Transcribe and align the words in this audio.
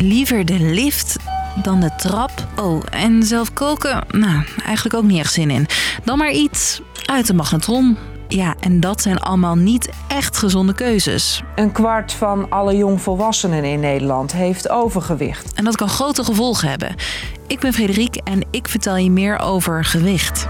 Liever 0.00 0.44
de 0.44 0.58
lift 0.58 1.16
dan 1.62 1.80
de 1.80 1.90
trap. 1.96 2.30
Oh, 2.56 2.82
en 2.90 3.22
zelf 3.22 3.52
koken? 3.52 4.04
Nou, 4.10 4.44
eigenlijk 4.64 4.94
ook 4.94 5.02
niet 5.02 5.18
echt 5.18 5.32
zin 5.32 5.50
in. 5.50 5.66
Dan 6.04 6.18
maar 6.18 6.30
iets 6.30 6.80
uit 7.06 7.26
de 7.26 7.34
magnetron. 7.34 7.96
Ja, 8.28 8.54
en 8.60 8.80
dat 8.80 9.02
zijn 9.02 9.18
allemaal 9.18 9.54
niet 9.54 9.90
echt 10.08 10.38
gezonde 10.38 10.74
keuzes. 10.74 11.42
Een 11.54 11.72
kwart 11.72 12.12
van 12.12 12.50
alle 12.50 12.76
jongvolwassenen 12.76 13.64
in 13.64 13.80
Nederland 13.80 14.32
heeft 14.32 14.68
overgewicht. 14.68 15.52
En 15.52 15.64
dat 15.64 15.76
kan 15.76 15.88
grote 15.88 16.24
gevolgen 16.24 16.68
hebben. 16.68 16.94
Ik 17.46 17.60
ben 17.60 17.72
Frederik 17.72 18.16
en 18.16 18.46
ik 18.50 18.68
vertel 18.68 18.96
je 18.96 19.10
meer 19.10 19.38
over 19.38 19.84
gewicht. 19.84 20.46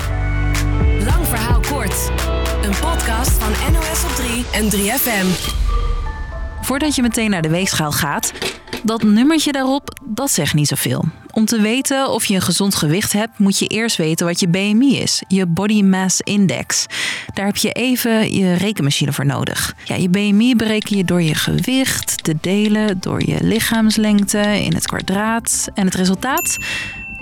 Lang 1.04 1.26
verhaal 1.26 1.60
kort. 1.60 2.10
Een 2.62 2.76
podcast 2.80 3.30
van 3.30 3.72
NOS 3.72 4.04
op 4.04 4.14
3 4.14 4.44
en 4.52 4.70
3FM. 4.70 5.54
Voordat 6.60 6.94
je 6.94 7.02
meteen 7.02 7.30
naar 7.30 7.42
de 7.42 7.48
weegschaal 7.48 7.92
gaat, 7.92 8.32
dat 8.82 9.02
nummertje 9.02 9.52
daarop, 9.52 9.98
dat 10.04 10.30
zegt 10.30 10.54
niet 10.54 10.68
zoveel. 10.68 11.04
Om 11.30 11.44
te 11.44 11.60
weten 11.60 12.10
of 12.10 12.24
je 12.24 12.34
een 12.34 12.40
gezond 12.40 12.74
gewicht 12.74 13.12
hebt, 13.12 13.38
moet 13.38 13.58
je 13.58 13.66
eerst 13.66 13.96
weten 13.96 14.26
wat 14.26 14.40
je 14.40 14.48
BMI 14.48 14.98
is, 14.98 15.22
je 15.28 15.46
Body 15.46 15.82
Mass 15.82 16.20
Index. 16.20 16.86
Daar 17.34 17.46
heb 17.46 17.56
je 17.56 17.72
even 17.72 18.32
je 18.32 18.54
rekenmachine 18.54 19.12
voor 19.12 19.26
nodig. 19.26 19.74
Ja, 19.84 19.94
je 19.94 20.08
BMI 20.08 20.56
bereken 20.56 20.96
je 20.96 21.04
door 21.04 21.22
je 21.22 21.34
gewicht 21.34 22.24
te 22.24 22.36
delen 22.40 23.00
door 23.00 23.22
je 23.26 23.38
lichaamslengte 23.40 24.64
in 24.64 24.74
het 24.74 24.86
kwadraat. 24.86 25.68
En 25.74 25.84
het 25.84 25.94
resultaat? 25.94 26.56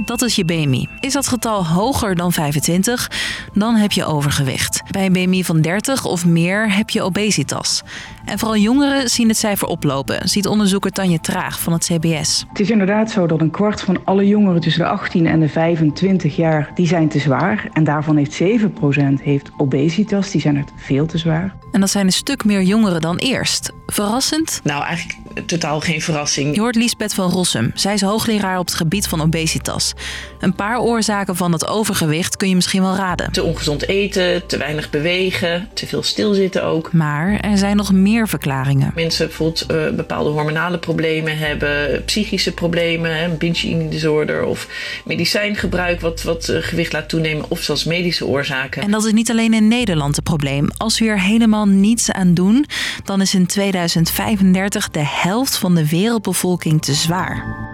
Dat 0.05 0.23
is 0.23 0.35
je 0.35 0.45
BMI. 0.45 0.89
Is 1.01 1.13
dat 1.13 1.29
getal 1.29 1.67
hoger 1.67 2.15
dan 2.15 2.33
25, 2.33 3.11
dan 3.53 3.75
heb 3.75 3.93
je 3.93 4.05
overgewicht. 4.05 4.83
Bij 4.91 5.07
een 5.07 5.13
BMI 5.13 5.45
van 5.45 5.61
30 5.61 6.05
of 6.05 6.25
meer 6.25 6.73
heb 6.73 6.91
je 6.91 7.03
obesitas. 7.03 7.83
En 8.25 8.39
vooral 8.39 8.57
jongeren 8.57 9.09
zien 9.09 9.29
het 9.29 9.37
cijfer 9.37 9.69
oplopen, 9.69 10.29
ziet 10.29 10.47
onderzoeker 10.47 10.91
Tanja 10.91 11.19
Traag 11.19 11.61
van 11.61 11.73
het 11.73 11.85
CBS. 11.85 12.45
Het 12.49 12.61
is 12.61 12.71
inderdaad 12.71 13.11
zo 13.11 13.27
dat 13.27 13.41
een 13.41 13.51
kwart 13.51 13.81
van 13.81 14.05
alle 14.05 14.27
jongeren 14.27 14.61
tussen 14.61 14.83
de 14.83 14.89
18 14.89 15.27
en 15.27 15.41
de 15.41 15.49
25 15.49 16.37
jaar, 16.37 16.71
die 16.75 16.87
zijn 16.87 17.09
te 17.09 17.19
zwaar. 17.19 17.69
En 17.73 17.85
daarvan 17.85 18.17
heeft 18.17 18.43
7% 18.43 19.23
heeft 19.23 19.51
obesitas, 19.57 20.31
die 20.31 20.41
zijn 20.41 20.57
het 20.57 20.73
veel 20.77 21.07
te 21.07 21.19
zwaar. 21.19 21.55
En 21.73 21.81
dat 21.81 21.91
zijn 21.91 22.07
een 22.07 22.13
stuk 22.13 22.45
meer 22.45 22.63
jongeren 22.63 23.01
dan 23.01 23.17
eerst. 23.17 23.73
Verrassend? 23.87 24.61
Nou, 24.65 24.85
eigenlijk 24.85 25.19
totaal 25.47 25.81
geen 25.81 26.01
verrassing. 26.01 26.55
Je 26.55 26.61
hoort 26.61 26.75
Liesbeth 26.75 27.15
van 27.15 27.31
Rossum. 27.31 27.71
Zij 27.75 27.95
is 27.95 28.01
hoogleraar 28.01 28.59
op 28.59 28.67
het 28.67 28.75
gebied 28.75 29.07
van 29.07 29.21
obesitas. 29.21 29.93
Een 30.41 30.55
paar 30.55 30.81
oorzaken 30.81 31.37
van 31.37 31.51
dat 31.51 31.67
overgewicht 31.67 32.37
kun 32.37 32.49
je 32.49 32.55
misschien 32.55 32.83
wel 32.83 32.97
raden. 32.97 33.33
Te 33.33 33.43
ongezond 33.43 33.89
eten, 33.89 34.47
te 34.47 34.59
weinig 34.59 34.91
bewegen, 34.91 35.69
te 35.75 35.87
veel 35.87 36.03
stilzitten 36.03 36.65
ook. 36.65 36.93
Maar 36.93 37.41
er 37.41 37.59
zijn 37.59 37.77
nog 37.77 37.93
meer 37.93 38.14
verklaringen. 38.23 38.93
Mensen 38.95 39.27
bijvoorbeeld 39.27 39.67
uh, 39.71 39.91
bepaalde 39.97 40.31
hormonale 40.31 40.79
problemen 40.79 41.39
hebben, 41.39 42.05
psychische 42.05 42.53
problemen, 42.53 43.23
een 43.23 43.39
binge 43.39 43.55
eating 43.55 43.91
disorder 43.91 44.45
of 44.45 44.69
medicijngebruik 45.05 46.01
wat, 46.01 46.23
wat 46.23 46.49
uh, 46.49 46.57
gewicht 46.61 46.93
laat 46.93 47.09
toenemen 47.09 47.45
of 47.49 47.61
zelfs 47.61 47.85
medische 47.85 48.27
oorzaken. 48.27 48.83
En 48.83 48.91
dat 48.91 49.05
is 49.05 49.13
niet 49.13 49.31
alleen 49.31 49.55
in 49.55 49.69
Nederland 49.69 50.17
het 50.17 50.25
probleem. 50.25 50.69
Als 50.77 50.99
we 50.99 51.07
er 51.07 51.21
helemaal 51.21 51.67
niets 51.67 52.11
aan 52.11 52.35
doen, 52.35 52.67
dan 53.05 53.21
is 53.21 53.35
in 53.35 53.47
2035 53.47 54.91
de 54.91 55.05
helft 55.05 55.57
van 55.57 55.75
de 55.75 55.89
wereldbevolking 55.89 56.83
te 56.83 56.95
zwaar. 56.95 57.74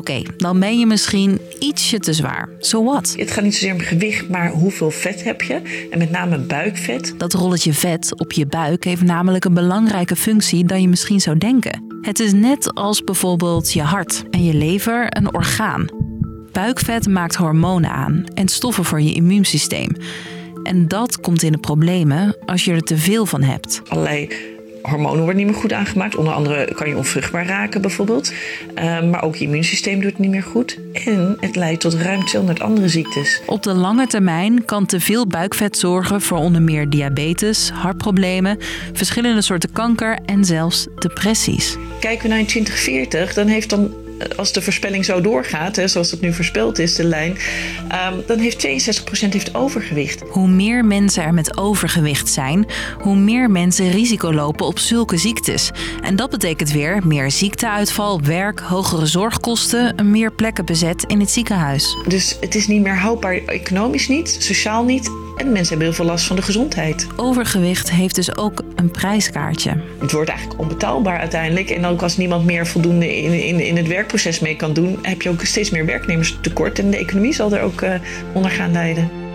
Okay, 0.00 0.26
dan 0.36 0.60
ben 0.60 0.78
je 0.78 0.86
misschien 0.86 1.40
ietsje 1.58 1.98
te 1.98 2.12
zwaar. 2.12 2.48
So 2.58 2.84
what? 2.84 3.14
Het 3.16 3.30
gaat 3.30 3.44
niet 3.44 3.54
zozeer 3.54 3.72
om 3.72 3.80
gewicht, 3.80 4.28
maar 4.28 4.50
hoeveel 4.50 4.90
vet 4.90 5.24
heb 5.24 5.42
je? 5.42 5.88
En 5.90 5.98
met 5.98 6.10
name 6.10 6.38
buikvet. 6.38 7.14
Dat 7.16 7.32
rolletje 7.32 7.72
vet 7.72 8.20
op 8.20 8.32
je 8.32 8.46
buik 8.46 8.84
heeft 8.84 9.02
namelijk 9.02 9.44
een 9.44 9.54
belangrijke 9.54 10.16
functie 10.16 10.64
dan 10.64 10.80
je 10.80 10.88
misschien 10.88 11.20
zou 11.20 11.38
denken. 11.38 11.98
Het 12.00 12.20
is 12.20 12.32
net 12.32 12.74
als 12.74 13.04
bijvoorbeeld 13.04 13.72
je 13.72 13.82
hart 13.82 14.22
en 14.30 14.44
je 14.44 14.54
lever 14.54 15.06
een 15.08 15.34
orgaan. 15.34 15.86
Buikvet 16.52 17.08
maakt 17.08 17.34
hormonen 17.34 17.90
aan 17.90 18.24
en 18.34 18.48
stoffen 18.48 18.84
voor 18.84 19.00
je 19.00 19.14
immuunsysteem. 19.14 19.96
En 20.62 20.88
dat 20.88 21.20
komt 21.20 21.42
in 21.42 21.52
de 21.52 21.58
problemen 21.58 22.36
als 22.46 22.64
je 22.64 22.72
er 22.72 22.82
te 22.82 22.96
veel 22.96 23.26
van 23.26 23.42
hebt. 23.42 23.82
Allerlei 23.88 24.28
hormonen 24.82 25.18
worden 25.18 25.36
niet 25.36 25.46
meer 25.46 25.60
goed 25.60 25.72
aangemaakt. 25.72 26.16
Onder 26.16 26.32
andere 26.32 26.74
kan 26.74 26.88
je 26.88 26.96
onvruchtbaar 26.96 27.46
raken 27.46 27.80
bijvoorbeeld. 27.80 28.32
Uh, 28.74 29.02
maar 29.02 29.22
ook 29.22 29.36
je 29.36 29.44
immuunsysteem 29.44 30.00
doet 30.00 30.10
het 30.10 30.18
niet 30.18 30.30
meer 30.30 30.42
goed. 30.42 30.78
En 30.92 31.36
het 31.40 31.56
leidt 31.56 31.80
tot 31.80 31.94
ruim 31.94 32.24
200 32.24 32.62
andere 32.62 32.88
ziektes. 32.88 33.40
Op 33.46 33.62
de 33.62 33.74
lange 33.74 34.06
termijn 34.06 34.64
kan 34.64 34.86
te 34.86 35.00
veel 35.00 35.26
buikvet 35.26 35.78
zorgen 35.78 36.20
voor 36.20 36.38
onder 36.38 36.62
meer 36.62 36.88
diabetes, 36.88 37.70
hartproblemen, 37.70 38.58
verschillende 38.92 39.42
soorten 39.42 39.72
kanker 39.72 40.18
en 40.26 40.44
zelfs 40.44 40.86
depressies. 40.94 41.76
Kijken 42.00 42.28
we 42.28 42.34
naar 42.34 42.46
2040, 42.46 43.34
dan 43.34 43.46
heeft 43.46 43.70
dan 43.70 43.94
als 44.36 44.52
de 44.52 44.62
voorspelling 44.62 45.04
zo 45.04 45.20
doorgaat, 45.20 45.76
hè, 45.76 45.88
zoals 45.88 46.10
het 46.10 46.20
nu 46.20 46.32
voorspeld 46.32 46.78
is, 46.78 46.94
de 46.94 47.04
lijn, 47.04 47.36
um, 48.10 48.22
dan 48.26 48.38
heeft 48.38 48.58
62% 48.58 49.32
heeft 49.32 49.54
overgewicht. 49.54 50.22
Hoe 50.28 50.48
meer 50.48 50.84
mensen 50.84 51.22
er 51.22 51.34
met 51.34 51.56
overgewicht 51.56 52.28
zijn, 52.28 52.66
hoe 52.98 53.16
meer 53.16 53.50
mensen 53.50 53.90
risico 53.90 54.32
lopen 54.32 54.66
op 54.66 54.78
zulke 54.78 55.16
ziektes. 55.16 55.70
En 56.02 56.16
dat 56.16 56.30
betekent 56.30 56.72
weer 56.72 57.06
meer 57.06 57.30
ziekteuitval 57.30 58.20
werk, 58.20 58.60
hogere 58.60 59.06
zorgkosten, 59.06 59.96
en 59.96 60.10
meer 60.10 60.32
plekken 60.32 60.64
bezet 60.64 61.04
in 61.06 61.20
het 61.20 61.30
ziekenhuis. 61.30 61.96
Dus 62.08 62.36
het 62.40 62.54
is 62.54 62.66
niet 62.66 62.82
meer 62.82 62.98
houdbaar, 62.98 63.34
economisch 63.46 64.08
niet, 64.08 64.36
sociaal 64.38 64.84
niet 64.84 65.10
en 65.40 65.52
mensen 65.52 65.68
hebben 65.68 65.86
heel 65.86 65.96
veel 65.96 66.04
last 66.04 66.26
van 66.26 66.36
de 66.36 66.42
gezondheid. 66.42 67.06
Overgewicht 67.16 67.90
heeft 67.90 68.14
dus 68.14 68.36
ook 68.36 68.62
een 68.76 68.90
prijskaartje. 68.90 69.82
Het 69.98 70.12
wordt 70.12 70.30
eigenlijk 70.30 70.60
onbetaalbaar 70.60 71.18
uiteindelijk. 71.18 71.70
En 71.70 71.84
ook 71.84 72.02
als 72.02 72.16
niemand 72.16 72.44
meer 72.44 72.66
voldoende 72.66 73.16
in, 73.16 73.44
in, 73.46 73.60
in 73.60 73.76
werkproces 74.00 74.40
mee 74.40 74.56
kan 74.56 74.72
doen, 74.72 74.98
heb 75.02 75.22
je 75.22 75.28
ook 75.28 75.44
steeds 75.44 75.70
meer 75.70 75.86
werknemers 75.86 76.38
tekort. 76.40 76.78
En 76.78 76.90
de 76.90 76.96
economie 76.96 77.32
zal 77.32 77.52
er 77.52 77.60
ook 77.60 77.80
uh, 77.80 77.94
onder 78.32 78.50
gaan 78.50 78.72
lijden. 78.72 79.29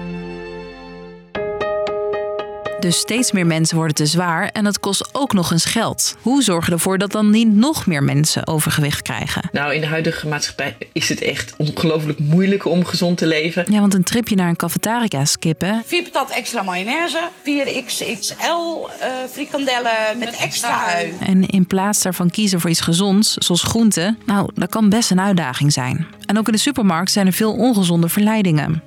Dus 2.85 2.97
steeds 2.97 3.31
meer 3.31 3.45
mensen 3.45 3.77
worden 3.77 3.95
te 3.95 4.05
zwaar 4.05 4.49
en 4.49 4.63
dat 4.63 4.79
kost 4.79 5.09
ook 5.11 5.33
nog 5.33 5.51
eens 5.51 5.65
geld. 5.65 6.15
Hoe 6.21 6.43
zorgen 6.43 6.69
we 6.69 6.75
ervoor 6.75 6.97
dat 6.97 7.11
dan 7.11 7.29
niet 7.29 7.53
nog 7.53 7.85
meer 7.85 8.03
mensen 8.03 8.47
overgewicht 8.47 9.01
krijgen? 9.01 9.49
Nou, 9.51 9.73
in 9.73 9.81
de 9.81 9.87
huidige 9.87 10.27
maatschappij 10.27 10.77
is 10.91 11.09
het 11.09 11.21
echt 11.21 11.53
ongelooflijk 11.57 12.19
moeilijk 12.19 12.65
om 12.65 12.85
gezond 12.85 13.17
te 13.17 13.27
leven. 13.27 13.65
Ja, 13.69 13.79
want 13.79 13.93
een 13.93 14.03
tripje 14.03 14.35
naar 14.35 14.49
een 14.49 14.55
cafetaria 14.55 15.25
skippen. 15.25 15.83
Vier 15.85 16.03
patat 16.03 16.29
extra 16.29 16.63
mayonaise, 16.63 17.29
4XXL 17.43 18.43
uh, 18.43 19.07
frikandellen 19.31 20.17
met 20.17 20.35
extra 20.35 20.85
ui. 20.95 21.13
En 21.19 21.45
in 21.45 21.67
plaats 21.67 22.01
daarvan 22.01 22.29
kiezen 22.29 22.59
voor 22.59 22.69
iets 22.69 22.81
gezonds, 22.81 23.33
zoals 23.33 23.63
groenten, 23.63 24.17
nou, 24.25 24.49
dat 24.53 24.69
kan 24.69 24.89
best 24.89 25.11
een 25.11 25.21
uitdaging 25.21 25.73
zijn. 25.73 26.07
En 26.25 26.37
ook 26.37 26.47
in 26.47 26.53
de 26.53 26.59
supermarkt 26.59 27.11
zijn 27.11 27.27
er 27.27 27.33
veel 27.33 27.53
ongezonde 27.53 28.09
verleidingen. 28.09 28.81
80% 28.81 28.83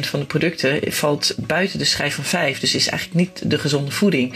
van 0.00 0.20
de 0.20 0.26
producten 0.26 0.92
valt 0.92 1.34
buiten 1.36 1.78
de 1.78 1.84
schijf 1.84 2.14
van 2.14 2.24
5, 2.24 2.60
dus 2.60 2.74
is 2.74 2.88
eigenlijk 2.88 3.20
niet 3.20 3.50
de 3.50 3.58
gezonde 3.58 3.90
voeding. 3.90 4.34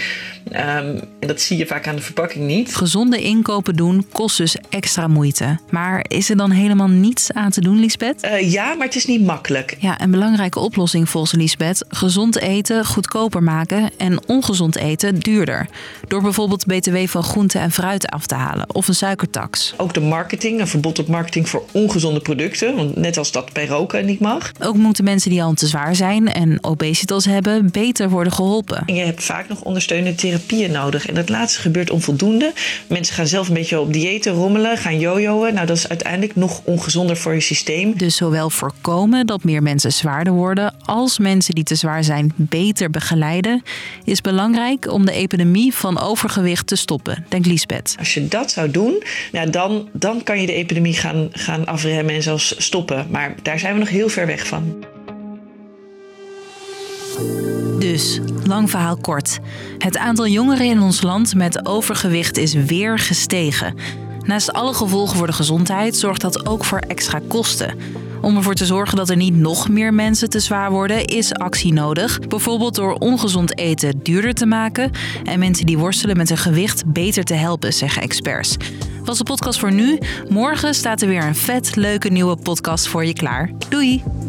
Um, 0.53 1.01
en 1.21 1.29
dat 1.29 1.41
zie 1.41 1.59
je 1.59 1.67
vaak 1.67 1.89
aan 1.89 1.97
de 1.97 2.03
verpakking 2.03 2.47
niet. 2.47 2.77
Gezonde 2.77 3.23
inkopen 3.23 3.77
doen 3.77 4.07
kost 4.13 4.37
dus 4.37 4.57
extra 4.69 5.07
moeite. 5.07 5.59
Maar 5.71 6.05
is 6.09 6.31
er 6.31 6.37
dan 6.37 6.51
helemaal 6.51 6.89
niets 6.89 7.33
aan 7.33 7.51
te 7.51 7.61
doen, 7.61 7.81
Lisbeth? 7.81 8.25
Uh, 8.25 8.53
ja, 8.53 8.75
maar 8.75 8.87
het 8.87 8.97
is 8.97 9.07
niet 9.07 9.25
makkelijk. 9.25 9.77
Ja, 9.79 10.01
een 10.01 10.11
belangrijke 10.11 10.59
oplossing 10.59 11.09
volgens 11.09 11.33
Lisbeth: 11.33 11.85
gezond 11.89 12.39
eten 12.39 12.85
goedkoper 12.87 13.43
maken 13.43 13.91
en 13.97 14.29
ongezond 14.29 14.77
eten 14.77 15.19
duurder. 15.19 15.69
Door 16.09 16.23
bijvoorbeeld 16.23 16.67
BTW 16.67 16.97
van 17.07 17.23
groenten 17.23 17.61
en 17.61 17.71
fruit 17.71 18.07
af 18.07 18.27
te 18.27 18.35
halen 18.35 18.75
of 18.75 18.89
een 18.89 18.95
suikertax. 18.95 19.75
Ook 19.77 19.95
de 19.95 20.01
marketing, 20.01 20.61
een 20.61 20.69
verbod 20.69 20.99
op 20.99 21.09
marketing 21.09 21.49
voor 21.49 21.65
ongezonde 21.73 22.21
producten, 22.21 22.77
want 22.77 22.97
net 22.97 23.17
als 23.17 23.33
dat 23.33 23.53
bij 23.53 23.67
roken 23.67 24.07
niet 24.07 24.21
mag. 24.21 24.53
Ook 24.61 24.77
moeten 24.77 25.05
mensen 25.05 25.31
die 25.31 25.43
al 25.43 25.55
te 25.55 25.67
zwaar 25.67 25.95
zijn 25.95 26.33
en 26.33 26.65
obesitas 26.65 27.25
hebben 27.25 27.71
beter 27.71 28.11
worden 28.11 28.33
geholpen. 28.33 28.83
En 28.87 28.95
je 28.95 29.05
hebt 29.05 29.25
vaak 29.25 29.49
nog 29.49 29.63
ondersteunende 29.63 30.15
therapieën 30.35 30.71
nodig. 30.71 31.07
En 31.07 31.15
dat 31.15 31.29
laatste 31.29 31.61
gebeurt 31.61 31.91
onvoldoende. 31.91 32.53
Mensen 32.87 33.15
gaan 33.15 33.27
zelf 33.27 33.49
een 33.49 33.55
beetje 33.55 33.81
op 33.81 33.93
diëten 33.93 34.33
rommelen, 34.33 34.77
gaan 34.77 34.99
jojoen. 34.99 35.55
Nou, 35.55 35.67
dat 35.67 35.77
is 35.77 35.89
uiteindelijk 35.89 36.37
nog 36.37 36.61
ongezonder 36.65 37.17
voor 37.17 37.35
je 37.35 37.41
systeem. 37.41 37.99
Dus 37.99 38.17
zowel 38.17 38.51
voorkomen 38.51 39.27
dat 39.27 39.45
meer 39.45 39.63
mensen 39.63 39.93
zwaarder 39.93 40.33
worden, 40.33 40.75
als 40.85 41.19
mensen 41.19 41.55
die 41.55 41.65
te 41.65 41.75
zwaar 41.75 42.05
zijn 42.05 42.33
beter 42.37 42.91
begeleiden, 42.91 43.63
is 44.05 44.21
belangrijk 44.21 44.91
om 44.91 45.07
de 45.07 45.13
epidemie 45.13 45.75
van 45.75 46.01
overgewicht 46.01 46.67
te 46.67 46.77
stoppen, 46.77 47.27
denkt 47.29 47.47
Liesbeth. 47.47 47.95
Als 47.99 48.15
je 48.15 48.29
dat 48.29 48.51
zou 48.51 48.71
doen, 48.71 49.03
nou, 49.33 49.51
dan, 49.51 49.89
dan 49.93 50.23
kan 50.23 50.41
je 50.41 50.47
de 50.47 50.53
epidemie 50.53 50.95
gaan, 50.95 51.29
gaan 51.33 51.67
afremmen 51.67 52.15
en 52.15 52.23
zelfs 52.23 52.55
stoppen. 52.59 53.07
Maar 53.11 53.35
daar 53.43 53.59
zijn 53.59 53.73
we 53.73 53.79
nog 53.79 53.89
heel 53.89 54.09
ver 54.09 54.27
weg 54.27 54.47
van. 54.47 54.85
Dus, 57.79 58.21
lang 58.47 58.71
verhaal 58.71 58.97
kort. 58.97 59.39
Het 59.79 59.99
aantal 59.99 60.27
jongeren 60.27 60.67
in 60.67 60.81
ons 60.81 61.03
land 61.03 61.35
met 61.35 61.67
overgewicht 61.67 62.37
is 62.37 62.55
weer 62.55 62.99
gestegen. 62.99 63.75
Naast 64.25 64.53
alle 64.53 64.75
gevolgen 64.75 65.17
voor 65.17 65.27
de 65.27 65.33
gezondheid 65.33 65.97
zorgt 65.97 66.21
dat 66.21 66.47
ook 66.47 66.65
voor 66.65 66.79
extra 66.79 67.21
kosten. 67.29 67.75
Om 68.21 68.37
ervoor 68.37 68.55
te 68.55 68.67
zorgen 68.67 68.97
dat 68.97 69.11
er 69.11 69.17
niet 69.17 69.35
nog 69.35 69.69
meer 69.69 69.95
mensen 69.95 70.31
te 70.31 70.41
zwaar 70.41 70.71
worden, 70.71 71.05
is 71.05 71.35
actie 71.35 71.73
nodig. 71.73 72.19
Bijvoorbeeld 72.29 72.75
door 72.75 72.95
ongezond 72.95 73.59
eten 73.59 74.01
duurder 74.03 74.35
te 74.35 74.47
maken 74.47 74.91
en 75.25 75.39
mensen 75.39 75.67
die 75.67 75.79
worstelen 75.79 76.17
met 76.17 76.29
hun 76.29 76.39
gewicht 76.39 76.87
beter 76.87 77.25
te 77.25 77.35
helpen, 77.35 77.73
zeggen 77.73 78.03
experts. 78.03 78.57
Was 79.05 79.19
de 79.19 79.25
podcast 79.25 79.59
voor 79.59 79.73
nu. 79.73 79.99
Morgen 80.29 80.75
staat 80.75 81.03
er 81.03 81.09
weer 81.09 81.25
een 81.25 81.37
vet 81.37 81.77
leuke 81.77 82.09
nieuwe 82.09 82.37
podcast 82.37 82.89
voor 82.89 83.05
je 83.05 83.13
klaar. 83.13 83.51
Doei! 83.69 84.24